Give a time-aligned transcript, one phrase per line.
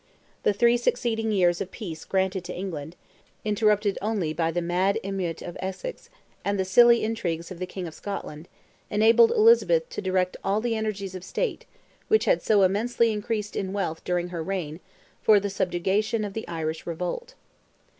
[0.41, 5.55] The three succeeding years of peace granted to England—interrupted only by the mad emeute of
[5.59, 6.09] Essex,
[6.43, 11.13] and the silly intrigues of the King of Scotland—enabled Elizabeth to direct all the energies
[11.13, 11.67] of the State,
[12.07, 14.79] which had so immensely increased in wealth during her reign,
[15.21, 17.35] for the subjugation of the Irish revolt.